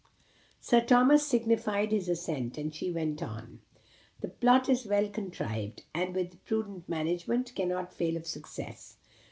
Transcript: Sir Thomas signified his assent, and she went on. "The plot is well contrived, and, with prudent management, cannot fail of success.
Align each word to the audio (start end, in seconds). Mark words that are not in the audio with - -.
Sir 0.59 0.81
Thomas 0.83 1.27
signified 1.27 1.91
his 1.91 2.09
assent, 2.09 2.57
and 2.57 2.73
she 2.73 2.89
went 2.89 3.21
on. 3.21 3.59
"The 4.21 4.29
plot 4.29 4.67
is 4.67 4.87
well 4.87 5.07
contrived, 5.07 5.83
and, 5.93 6.15
with 6.15 6.43
prudent 6.45 6.89
management, 6.89 7.53
cannot 7.53 7.93
fail 7.93 8.17
of 8.17 8.25
success. 8.25 8.97